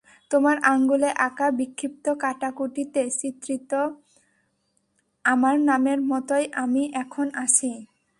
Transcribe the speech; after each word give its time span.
তোমার 0.31 0.57
আঙুলে 0.63 1.09
আঁকা, 1.19 1.47
বিক্ষিপ্ত 1.51 2.05
কাটাকুটিতে 2.21 3.01
চিত্রিত, 3.19 3.71
আমার 5.25 5.55
নামের 5.61 5.99
মতোই 6.01 6.45
আমি 6.55 6.83
এখন 6.93 7.27
আছি। 7.35 7.71